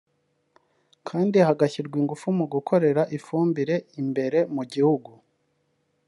kandi 1.07 1.37
hagashyirwa 1.47 1.95
ingufu 2.01 2.27
mu 2.37 2.45
gukorera 2.53 3.01
ifumbire 3.17 3.75
imbere 4.01 4.39
mu 4.55 4.63
gihugu 4.71 5.11